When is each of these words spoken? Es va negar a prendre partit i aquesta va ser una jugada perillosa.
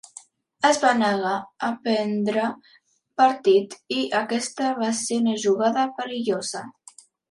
Es 0.69 0.79
va 0.85 0.93
negar 1.01 1.33
a 1.67 1.69
prendre 1.83 2.47
partit 3.23 3.79
i 4.01 4.09
aquesta 4.25 4.75
va 4.85 4.93
ser 5.05 5.23
una 5.27 5.41
jugada 5.49 5.89
perillosa. 6.03 6.69